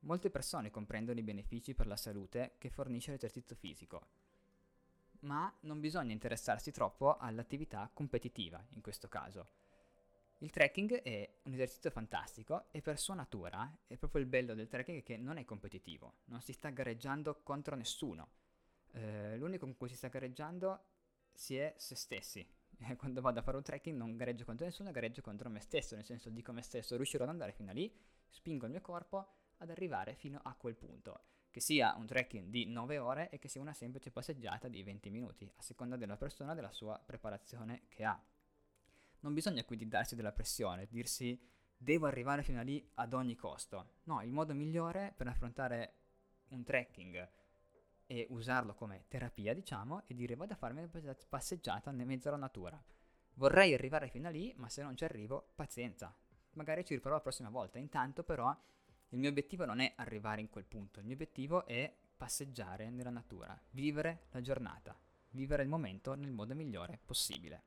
Molte 0.00 0.30
persone 0.30 0.70
comprendono 0.70 1.18
i 1.18 1.22
benefici 1.22 1.74
per 1.74 1.86
la 1.86 1.96
salute 1.96 2.54
che 2.56 2.70
fornisce 2.70 3.10
l'esercizio 3.10 3.56
fisico, 3.56 4.06
ma 5.26 5.52
non 5.60 5.80
bisogna 5.80 6.12
interessarsi 6.12 6.70
troppo 6.70 7.16
all'attività 7.16 7.90
competitiva 7.92 8.64
in 8.74 8.80
questo 8.80 9.08
caso. 9.08 9.48
Il 10.38 10.50
trekking 10.50 11.02
è 11.02 11.38
un 11.44 11.52
esercizio 11.52 11.90
fantastico 11.90 12.66
e 12.70 12.80
per 12.80 12.98
sua 12.98 13.14
natura 13.14 13.78
è 13.86 13.96
proprio 13.96 14.22
il 14.22 14.28
bello 14.28 14.54
del 14.54 14.68
trekking 14.68 15.02
che 15.02 15.16
non 15.16 15.36
è 15.38 15.44
competitivo, 15.44 16.18
non 16.26 16.40
si 16.40 16.52
sta 16.52 16.70
gareggiando 16.70 17.40
contro 17.42 17.74
nessuno. 17.74 18.28
Eh, 18.92 19.36
l'unico 19.36 19.66
con 19.66 19.76
cui 19.76 19.88
si 19.88 19.96
sta 19.96 20.08
gareggiando 20.08 20.84
si 21.32 21.56
è 21.56 21.74
se 21.76 21.94
stessi, 21.94 22.46
quando 22.96 23.20
vado 23.20 23.40
a 23.40 23.42
fare 23.42 23.56
un 23.56 23.62
trekking 23.62 23.96
non 23.96 24.16
gareggio 24.16 24.44
contro 24.44 24.64
nessuno, 24.64 24.90
gareggio 24.90 25.22
contro 25.22 25.48
me 25.48 25.60
stesso, 25.60 25.94
nel 25.94 26.04
senso 26.04 26.30
dico 26.30 26.50
a 26.50 26.54
me 26.54 26.62
stesso 26.62 26.96
riuscirò 26.96 27.24
ad 27.24 27.30
andare 27.30 27.52
fino 27.52 27.70
a 27.70 27.74
lì, 27.74 27.92
spingo 28.28 28.66
il 28.66 28.72
mio 28.72 28.80
corpo 28.80 29.26
ad 29.58 29.70
arrivare 29.70 30.14
fino 30.14 30.38
a 30.42 30.54
quel 30.54 30.76
punto. 30.76 31.20
Che 31.56 31.62
sia 31.62 31.94
un 31.96 32.04
trekking 32.04 32.50
di 32.50 32.66
9 32.66 32.98
ore 32.98 33.30
e 33.30 33.38
che 33.38 33.48
sia 33.48 33.62
una 33.62 33.72
semplice 33.72 34.10
passeggiata 34.10 34.68
di 34.68 34.82
20 34.82 35.08
minuti, 35.08 35.50
a 35.56 35.62
seconda 35.62 35.96
della 35.96 36.18
persona 36.18 36.52
e 36.52 36.54
della 36.54 36.70
sua 36.70 37.02
preparazione 37.02 37.84
che 37.88 38.04
ha. 38.04 38.22
Non 39.20 39.32
bisogna 39.32 39.64
quindi 39.64 39.88
darsi 39.88 40.14
della 40.14 40.32
pressione, 40.32 40.86
dirsi 40.90 41.40
devo 41.74 42.04
arrivare 42.04 42.42
fino 42.42 42.60
a 42.60 42.62
lì 42.62 42.86
ad 42.96 43.14
ogni 43.14 43.36
costo. 43.36 43.92
No, 44.02 44.20
il 44.20 44.32
modo 44.32 44.52
migliore 44.52 45.14
per 45.16 45.28
affrontare 45.28 45.94
un 46.48 46.62
trekking 46.62 47.26
e 48.04 48.26
usarlo 48.28 48.74
come 48.74 49.06
terapia, 49.08 49.54
diciamo, 49.54 50.02
e 50.06 50.14
dire 50.14 50.36
vado 50.36 50.52
a 50.52 50.56
farmi 50.56 50.82
una 50.82 51.16
passeggiata 51.26 51.90
nel 51.90 52.04
mezzo 52.04 52.28
alla 52.28 52.36
natura. 52.36 52.78
Vorrei 53.36 53.72
arrivare 53.72 54.10
fino 54.10 54.28
a 54.28 54.30
lì, 54.30 54.52
ma 54.58 54.68
se 54.68 54.82
non 54.82 54.94
ci 54.94 55.04
arrivo, 55.04 55.52
pazienza. 55.54 56.14
Magari 56.50 56.84
ci 56.84 56.92
riprovo 56.92 57.16
la 57.16 57.22
prossima 57.22 57.48
volta. 57.48 57.78
Intanto 57.78 58.24
però 58.24 58.54
il 59.10 59.18
mio 59.18 59.28
obiettivo 59.28 59.64
non 59.64 59.80
è 59.80 59.92
arrivare 59.96 60.40
in 60.40 60.50
quel 60.50 60.64
punto, 60.64 61.00
il 61.00 61.06
mio 61.06 61.14
obiettivo 61.14 61.66
è 61.66 61.94
passeggiare 62.16 62.90
nella 62.90 63.10
natura, 63.10 63.58
vivere 63.70 64.26
la 64.30 64.40
giornata, 64.40 64.98
vivere 65.30 65.62
il 65.62 65.68
momento 65.68 66.14
nel 66.14 66.32
modo 66.32 66.54
migliore 66.54 67.00
possibile. 67.04 67.62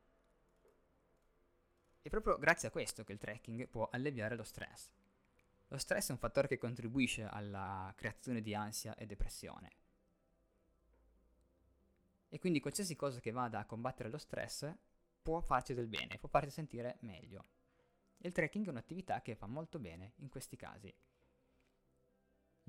È 2.02 2.10
proprio 2.10 2.38
grazie 2.38 2.68
a 2.68 2.72
questo 2.72 3.04
che 3.04 3.14
il 3.14 3.20
trekking 3.20 3.68
può 3.68 3.88
alleviare 3.92 4.36
lo 4.36 4.44
stress. 4.44 4.92
Lo 5.68 5.78
stress 5.78 6.10
è 6.10 6.12
un 6.14 6.18
fattore 6.18 6.48
che 6.48 6.58
contribuisce 6.58 7.24
alla 7.24 7.94
creazione 7.96 8.42
di 8.42 8.56
ansia 8.56 8.96
e 8.96 9.06
depressione 9.06 9.70
e 12.30 12.40
quindi 12.40 12.60
qualsiasi 12.60 12.96
cosa 12.96 13.20
che 13.20 13.32
vada 13.32 13.60
a 13.60 13.66
combattere 13.66 14.10
lo 14.10 14.20
stress 14.20 14.72
può 15.22 15.42
farci 15.42 15.74
del 15.74 15.88
bene, 15.88 16.18
può 16.20 16.30
farci 16.30 16.52
sentire 16.52 16.98
meglio. 17.02 17.44
Il 18.18 18.32
trekking 18.32 18.68
è 18.68 18.70
un'attività 18.70 19.22
che 19.22 19.36
fa 19.36 19.48
molto 19.48 19.80
bene 19.80 20.14
in 20.18 20.30
questi 20.30 20.56
casi. 20.56 20.94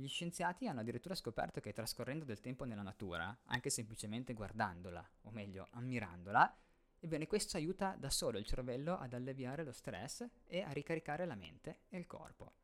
Gli 0.00 0.08
scienziati 0.08 0.66
hanno 0.66 0.80
addirittura 0.80 1.14
scoperto 1.14 1.60
che 1.60 1.74
trascorrendo 1.74 2.24
del 2.24 2.40
tempo 2.40 2.64
nella 2.64 2.80
natura, 2.80 3.38
anche 3.44 3.68
semplicemente 3.68 4.32
guardandola, 4.32 5.06
o 5.24 5.30
meglio 5.30 5.68
ammirandola, 5.72 6.56
ebbene 7.00 7.26
questo 7.26 7.58
aiuta 7.58 7.96
da 7.98 8.08
solo 8.08 8.38
il 8.38 8.46
cervello 8.46 8.96
ad 8.96 9.12
alleviare 9.12 9.62
lo 9.62 9.72
stress 9.72 10.26
e 10.46 10.62
a 10.62 10.70
ricaricare 10.70 11.26
la 11.26 11.34
mente 11.34 11.80
e 11.90 11.98
il 11.98 12.06
corpo. 12.06 12.54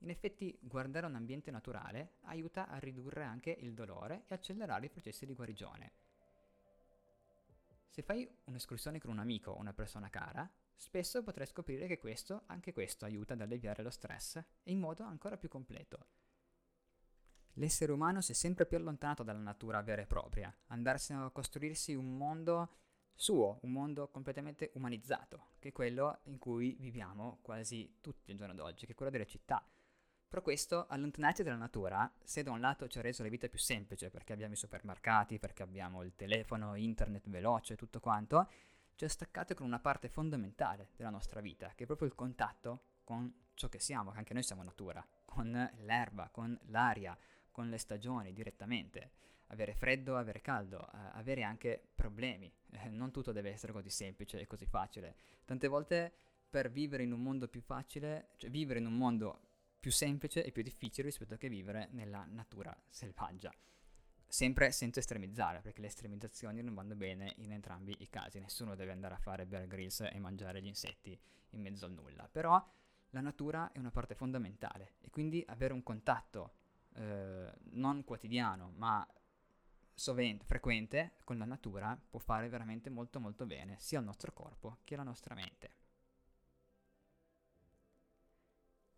In 0.00 0.10
effetti 0.10 0.58
guardare 0.60 1.06
un 1.06 1.14
ambiente 1.14 1.50
naturale 1.50 2.16
aiuta 2.24 2.68
a 2.68 2.76
ridurre 2.76 3.24
anche 3.24 3.50
il 3.50 3.72
dolore 3.72 4.24
e 4.28 4.34
accelerare 4.34 4.84
i 4.84 4.90
processi 4.90 5.24
di 5.24 5.32
guarigione. 5.32 5.92
Se 7.86 8.02
fai 8.02 8.30
un'escursione 8.44 8.98
con 8.98 9.10
un 9.10 9.20
amico 9.20 9.52
o 9.52 9.58
una 9.58 9.72
persona 9.72 10.10
cara, 10.10 10.46
spesso 10.76 11.22
potrai 11.22 11.46
scoprire 11.46 11.86
che 11.86 11.96
questo, 11.96 12.42
anche 12.44 12.74
questo, 12.74 13.06
aiuta 13.06 13.32
ad 13.32 13.40
alleviare 13.40 13.82
lo 13.82 13.88
stress 13.88 14.36
e 14.36 14.70
in 14.70 14.78
modo 14.78 15.02
ancora 15.02 15.38
più 15.38 15.48
completo. 15.48 16.17
L'essere 17.58 17.90
umano 17.90 18.20
si 18.20 18.32
è 18.32 18.34
sempre 18.34 18.66
più 18.66 18.76
allontanato 18.76 19.24
dalla 19.24 19.40
natura 19.40 19.82
vera 19.82 20.02
e 20.02 20.06
propria, 20.06 20.54
andarsene 20.68 21.24
a 21.24 21.30
costruirsi 21.30 21.92
un 21.92 22.16
mondo 22.16 22.76
suo, 23.16 23.58
un 23.62 23.72
mondo 23.72 24.08
completamente 24.10 24.70
umanizzato, 24.74 25.48
che 25.58 25.70
è 25.70 25.72
quello 25.72 26.20
in 26.24 26.38
cui 26.38 26.76
viviamo 26.78 27.40
quasi 27.42 27.96
tutti 28.00 28.30
il 28.30 28.36
giorno 28.36 28.54
d'oggi, 28.54 28.86
che 28.86 28.92
è 28.92 28.94
quello 28.94 29.10
delle 29.10 29.26
città. 29.26 29.66
Però 30.28 30.40
questo, 30.40 30.86
allontanarsi 30.86 31.42
dalla 31.42 31.56
natura, 31.56 32.08
se 32.22 32.44
da 32.44 32.52
un 32.52 32.60
lato 32.60 32.86
ci 32.86 32.98
ha 32.98 33.02
reso 33.02 33.24
la 33.24 33.28
vita 33.28 33.48
più 33.48 33.58
semplice 33.58 34.08
perché 34.08 34.32
abbiamo 34.32 34.52
i 34.52 34.56
supermercati, 34.56 35.40
perché 35.40 35.64
abbiamo 35.64 36.04
il 36.04 36.14
telefono, 36.14 36.76
internet 36.76 37.28
veloce, 37.28 37.74
tutto 37.74 37.98
quanto, 37.98 38.48
ci 38.94 39.04
ha 39.04 39.08
staccato 39.08 39.54
con 39.54 39.66
una 39.66 39.80
parte 39.80 40.08
fondamentale 40.08 40.90
della 40.94 41.10
nostra 41.10 41.40
vita, 41.40 41.72
che 41.74 41.82
è 41.82 41.86
proprio 41.86 42.06
il 42.06 42.14
contatto 42.14 42.82
con 43.02 43.46
ciò 43.54 43.68
che 43.68 43.80
siamo, 43.80 44.12
che 44.12 44.18
anche 44.18 44.34
noi 44.34 44.44
siamo 44.44 44.62
natura, 44.62 45.04
con 45.24 45.50
l'erba, 45.78 46.28
con 46.30 46.56
l'aria, 46.66 47.18
con 47.58 47.70
le 47.70 47.78
stagioni 47.78 48.32
direttamente. 48.32 49.10
Avere 49.48 49.74
freddo, 49.74 50.16
avere 50.16 50.40
caldo, 50.40 50.80
eh, 50.92 50.98
avere 51.14 51.42
anche 51.42 51.88
problemi. 51.92 52.48
Eh, 52.70 52.88
non 52.88 53.10
tutto 53.10 53.32
deve 53.32 53.50
essere 53.50 53.72
così 53.72 53.90
semplice 53.90 54.38
e 54.38 54.46
così 54.46 54.64
facile. 54.64 55.16
Tante 55.44 55.66
volte 55.66 56.12
per 56.48 56.70
vivere 56.70 57.02
in 57.02 57.10
un 57.10 57.20
mondo 57.20 57.48
più 57.48 57.60
facile, 57.60 58.28
cioè 58.36 58.48
vivere 58.48 58.78
in 58.78 58.86
un 58.86 58.96
mondo 58.96 59.40
più 59.80 59.90
semplice 59.90 60.44
e 60.44 60.52
più 60.52 60.62
difficile 60.62 61.08
rispetto 61.08 61.34
a 61.34 61.36
che 61.36 61.48
vivere 61.48 61.88
nella 61.90 62.24
natura 62.30 62.76
selvaggia. 62.88 63.52
Sempre 64.24 64.70
senza 64.70 65.00
estremizzare, 65.00 65.60
perché 65.60 65.80
le 65.80 65.88
estremizzazioni 65.88 66.62
non 66.62 66.74
vanno 66.74 66.94
bene 66.94 67.32
in 67.38 67.50
entrambi 67.50 67.96
i 67.98 68.08
casi. 68.08 68.38
Nessuno 68.38 68.76
deve 68.76 68.92
andare 68.92 69.14
a 69.14 69.18
fare 69.18 69.46
Bear 69.46 69.66
Grylls 69.66 70.02
e 70.02 70.18
mangiare 70.20 70.62
gli 70.62 70.68
insetti 70.68 71.18
in 71.50 71.60
mezzo 71.60 71.86
al 71.86 71.92
nulla. 71.92 72.28
Però 72.30 72.64
la 73.10 73.20
natura 73.20 73.72
è 73.72 73.78
una 73.78 73.90
parte 73.90 74.14
fondamentale 74.14 74.92
e 75.00 75.10
quindi 75.10 75.42
avere 75.48 75.72
un 75.72 75.82
contatto 75.82 76.52
eh, 76.94 77.52
non 77.72 78.04
quotidiano, 78.04 78.72
ma 78.76 79.06
sovente, 79.94 80.44
frequente 80.44 81.14
con 81.24 81.38
la 81.38 81.44
natura 81.44 82.00
può 82.08 82.20
fare 82.20 82.48
veramente 82.48 82.88
molto 82.88 83.18
molto 83.18 83.46
bene 83.46 83.76
sia 83.80 83.98
al 83.98 84.04
nostro 84.04 84.32
corpo 84.32 84.78
che 84.84 84.94
alla 84.94 85.02
nostra 85.02 85.34
mente. 85.34 85.72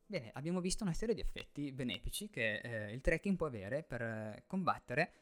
Bene, 0.04 0.30
abbiamo 0.34 0.60
visto 0.60 0.82
una 0.82 0.92
serie 0.92 1.14
di 1.14 1.20
effetti 1.20 1.70
benefici 1.72 2.28
che 2.28 2.56
eh, 2.56 2.92
il 2.92 3.00
trekking 3.00 3.36
può 3.36 3.46
avere 3.46 3.84
per 3.84 4.02
eh, 4.02 4.42
combattere 4.46 5.12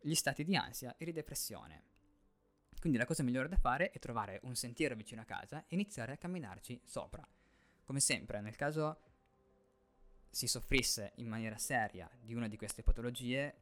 gli 0.00 0.14
stati 0.14 0.42
di 0.42 0.56
ansia 0.56 0.96
e 0.96 1.04
di 1.04 1.12
depressione. 1.12 1.90
Quindi 2.80 2.98
la 2.98 3.04
cosa 3.04 3.22
migliore 3.22 3.48
da 3.48 3.58
fare 3.58 3.90
è 3.90 3.98
trovare 3.98 4.40
un 4.44 4.56
sentiero 4.56 4.96
vicino 4.96 5.20
a 5.20 5.24
casa 5.24 5.60
e 5.68 5.74
iniziare 5.74 6.12
a 6.12 6.16
camminarci 6.16 6.80
sopra. 6.84 7.24
Come 7.84 8.00
sempre, 8.00 8.40
nel 8.40 8.56
caso 8.56 9.11
si 10.32 10.46
soffrisse 10.46 11.12
in 11.16 11.28
maniera 11.28 11.58
seria 11.58 12.10
di 12.18 12.32
una 12.32 12.48
di 12.48 12.56
queste 12.56 12.82
patologie, 12.82 13.54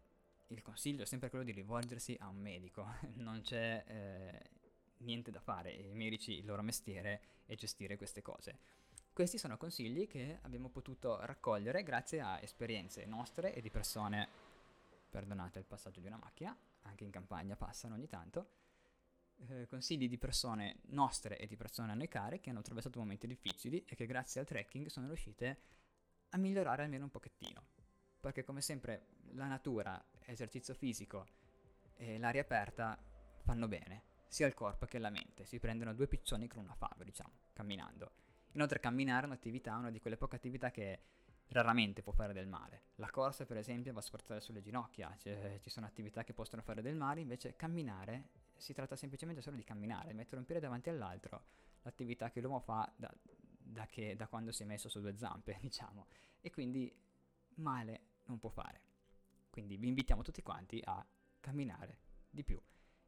il 0.46 0.62
consiglio 0.62 1.02
è 1.02 1.06
sempre 1.06 1.28
quello 1.28 1.44
di 1.44 1.50
rivolgersi 1.50 2.16
a 2.20 2.28
un 2.28 2.36
medico. 2.36 2.86
non 3.16 3.40
c'è 3.42 3.84
eh, 3.86 4.50
niente 4.98 5.32
da 5.32 5.40
fare, 5.40 5.72
i 5.72 5.94
medici 5.94 6.38
il 6.38 6.44
loro 6.44 6.62
mestiere 6.62 7.20
è 7.44 7.56
gestire 7.56 7.96
queste 7.96 8.22
cose. 8.22 8.58
Questi 9.12 9.36
sono 9.36 9.56
consigli 9.56 10.06
che 10.06 10.38
abbiamo 10.42 10.68
potuto 10.68 11.18
raccogliere 11.26 11.82
grazie 11.82 12.20
a 12.20 12.40
esperienze 12.40 13.04
nostre 13.04 13.52
e 13.52 13.60
di 13.60 13.68
persone, 13.68 14.28
perdonate 15.10 15.58
il 15.58 15.64
passaggio 15.64 16.00
di 16.00 16.06
una 16.06 16.18
macchina, 16.18 16.56
anche 16.82 17.02
in 17.02 17.10
campagna 17.10 17.56
passano 17.56 17.94
ogni 17.94 18.06
tanto, 18.06 18.50
eh, 19.48 19.66
consigli 19.66 20.08
di 20.08 20.18
persone 20.18 20.76
nostre 20.90 21.36
e 21.36 21.48
di 21.48 21.56
persone 21.56 21.90
a 21.90 21.96
noi 21.96 22.06
care 22.06 22.38
che 22.38 22.50
hanno 22.50 22.60
attraversato 22.60 23.00
momenti 23.00 23.26
difficili 23.26 23.84
e 23.86 23.96
che 23.96 24.06
grazie 24.06 24.40
al 24.40 24.46
trekking 24.46 24.86
sono 24.86 25.06
riuscite 25.06 25.48
a 25.48 25.56
migliorare 26.36 26.82
almeno 26.82 27.04
un 27.04 27.10
pochettino. 27.10 27.64
Perché 28.20 28.44
come 28.44 28.60
sempre 28.60 29.06
la 29.32 29.46
natura, 29.46 30.02
esercizio 30.26 30.74
fisico 30.74 31.26
e 31.96 32.18
l'aria 32.18 32.42
aperta 32.42 32.98
fanno 33.42 33.68
bene, 33.68 34.02
sia 34.28 34.46
al 34.46 34.54
corpo 34.54 34.86
che 34.86 34.98
alla 34.98 35.10
mente. 35.10 35.44
Si 35.44 35.58
prendono 35.58 35.94
due 35.94 36.06
piccioni 36.06 36.46
con 36.46 36.62
una 36.62 36.74
fava, 36.74 37.02
diciamo, 37.04 37.32
camminando. 37.52 38.12
Inoltre 38.52 38.80
camminare 38.80 39.24
è 39.24 39.26
un'attività, 39.26 39.76
una 39.76 39.90
di 39.90 40.00
quelle 40.00 40.16
poche 40.16 40.36
attività 40.36 40.70
che 40.70 41.00
raramente 41.48 42.02
può 42.02 42.12
fare 42.12 42.32
del 42.32 42.46
male. 42.46 42.82
La 42.96 43.10
corsa, 43.10 43.44
per 43.46 43.56
esempio, 43.56 43.92
va 43.92 44.00
a 44.00 44.02
sforzare 44.02 44.40
sulle 44.40 44.60
ginocchia, 44.60 45.14
cioè, 45.18 45.58
ci 45.60 45.70
sono 45.70 45.86
attività 45.86 46.24
che 46.24 46.32
possono 46.32 46.62
fare 46.62 46.82
del 46.82 46.96
male, 46.96 47.20
invece 47.20 47.56
camminare 47.56 48.28
si 48.56 48.72
tratta 48.72 48.96
semplicemente 48.96 49.40
solo 49.40 49.56
di 49.56 49.64
camminare, 49.64 50.12
mettere 50.12 50.38
un 50.38 50.44
piede 50.44 50.60
davanti 50.60 50.90
all'altro, 50.90 51.44
l'attività 51.82 52.30
che 52.30 52.40
l'uomo 52.40 52.60
fa 52.60 52.92
da, 52.96 53.12
da, 53.70 53.86
che, 53.86 54.16
da 54.16 54.26
quando 54.26 54.52
si 54.52 54.62
è 54.62 54.66
messo 54.66 54.88
su 54.88 55.00
due 55.00 55.16
zampe, 55.16 55.58
diciamo, 55.62 56.06
e 56.40 56.50
quindi 56.50 56.92
male 57.56 58.00
non 58.24 58.38
può 58.38 58.50
fare. 58.50 58.88
Quindi 59.50 59.76
vi 59.76 59.88
invitiamo 59.88 60.22
tutti 60.22 60.42
quanti 60.42 60.80
a 60.84 61.04
camminare 61.40 61.98
di 62.30 62.44
più 62.44 62.60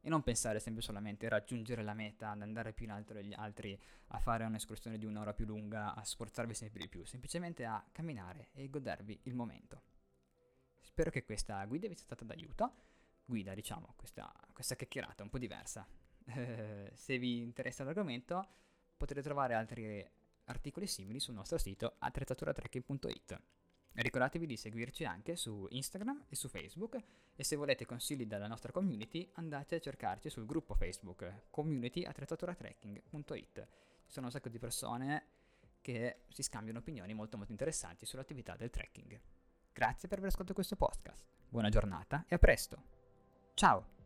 e 0.05 0.09
non 0.09 0.23
pensare 0.23 0.59
sempre 0.59 0.83
solamente 0.83 1.27
a 1.27 1.29
raggiungere 1.29 1.83
la 1.83 1.95
meta, 1.95 2.31
ad 2.31 2.43
andare 2.43 2.73
più 2.73 2.87
in 2.87 2.91
alto 2.91 3.13
degli 3.13 3.33
altri, 3.33 3.81
a 4.09 4.19
fare 4.19 4.45
un'escursione 4.45 4.99
di 4.99 5.07
un'ora 5.07 5.33
più 5.33 5.47
lunga, 5.47 5.95
a 5.95 6.05
sforzarvi 6.05 6.55
sempre 6.55 6.81
di 6.81 6.89
più, 6.89 7.05
semplicemente 7.05 7.65
a 7.65 7.85
camminare 7.93 8.49
e 8.53 8.69
godervi 8.69 9.21
il 9.25 9.35
momento. 9.35 9.83
Spero 10.81 11.11
che 11.11 11.23
questa 11.25 11.65
guida 11.67 11.87
vi 11.87 11.95
sia 11.95 12.05
stata 12.05 12.25
d'aiuto, 12.25 12.73
guida 13.25 13.55
diciamo, 13.55 13.95
questa, 13.97 14.31
questa 14.53 14.75
chiacchierata 14.75 15.23
un 15.23 15.31
po' 15.31 15.39
diversa. 15.39 15.87
se 16.93 17.19
vi 17.19 17.41
interessa 17.41 17.85
l'argomento 17.85 18.47
potete 18.97 19.23
trovare 19.23 19.55
altri 19.55 20.05
articoli 20.53 20.87
simili 20.87 21.19
sul 21.19 21.35
nostro 21.35 21.59
sito 21.59 21.97
attrezzaturatrekking.it. 21.99 23.41
Ricordatevi 23.95 24.47
di 24.47 24.57
seguirci 24.57 25.05
anche 25.05 25.37
su 25.37 25.67
Instagram 25.69 26.25
e 26.29 26.37
su 26.37 26.49
Facebook 26.49 26.99
e 27.35 27.45
se 27.45 27.57
volete 27.57 27.85
consigli 27.85 28.25
dalla 28.25 28.47
nostra 28.47 28.73
community 28.73 29.31
andate 29.35 29.75
a 29.75 29.81
cercarci 29.81 30.31
sul 30.31 30.47
gruppo 30.47 30.75
Facebook 30.75 31.49
community 31.51 32.05
attrezzaturatrekking.it. 32.05 33.69
Ci 34.07 34.13
sono 34.13 34.27
un 34.27 34.33
sacco 34.33 34.49
di 34.49 34.59
persone 34.59 35.27
che 35.83 36.23
si 36.29 36.43
scambiano 36.43 36.79
opinioni 36.79 37.13
molto 37.13 37.37
molto 37.37 37.53
interessanti 37.53 38.07
sull'attività 38.07 38.57
del 38.57 38.71
trekking. 38.71 39.21
Grazie 39.73 40.09
per 40.09 40.19
aver 40.19 40.31
ascoltato 40.31 40.55
questo 40.55 40.77
podcast, 40.77 41.27
buona 41.49 41.69
giornata 41.69 42.25
e 42.29 42.35
a 42.35 42.39
presto! 42.39 42.83
Ciao! 43.55 44.02